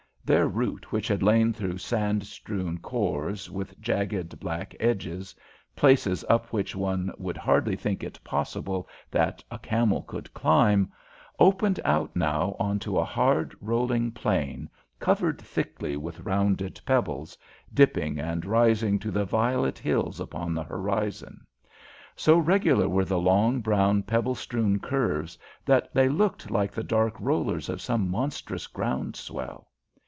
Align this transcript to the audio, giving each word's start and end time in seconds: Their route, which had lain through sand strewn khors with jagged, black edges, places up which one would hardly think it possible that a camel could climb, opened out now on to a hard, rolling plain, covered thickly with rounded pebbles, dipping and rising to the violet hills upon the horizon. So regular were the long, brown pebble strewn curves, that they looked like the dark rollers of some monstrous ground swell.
Their 0.23 0.47
route, 0.47 0.91
which 0.93 1.07
had 1.09 1.23
lain 1.23 1.51
through 1.51 1.79
sand 1.79 2.25
strewn 2.25 2.77
khors 2.77 3.49
with 3.49 3.77
jagged, 3.81 4.39
black 4.39 4.73
edges, 4.79 5.35
places 5.75 6.23
up 6.29 6.53
which 6.53 6.73
one 6.75 7.11
would 7.17 7.35
hardly 7.37 7.75
think 7.75 8.01
it 8.03 8.23
possible 8.23 8.87
that 9.09 9.43
a 9.51 9.57
camel 9.59 10.03
could 10.03 10.31
climb, 10.33 10.89
opened 11.39 11.79
out 11.83 12.15
now 12.15 12.55
on 12.59 12.77
to 12.79 12.97
a 12.99 13.03
hard, 13.03 13.55
rolling 13.59 14.11
plain, 14.11 14.69
covered 14.99 15.41
thickly 15.41 15.97
with 15.97 16.19
rounded 16.21 16.79
pebbles, 16.85 17.35
dipping 17.73 18.17
and 18.19 18.45
rising 18.45 18.99
to 18.99 19.09
the 19.11 19.25
violet 19.25 19.79
hills 19.79 20.19
upon 20.21 20.53
the 20.53 20.63
horizon. 20.63 21.45
So 22.15 22.37
regular 22.37 22.87
were 22.87 23.05
the 23.05 23.19
long, 23.19 23.59
brown 23.59 24.03
pebble 24.03 24.35
strewn 24.35 24.79
curves, 24.79 25.37
that 25.65 25.91
they 25.93 26.07
looked 26.07 26.49
like 26.51 26.71
the 26.71 26.83
dark 26.83 27.19
rollers 27.19 27.67
of 27.69 27.81
some 27.81 28.07
monstrous 28.07 28.67
ground 28.67 29.15
swell. 29.17 29.67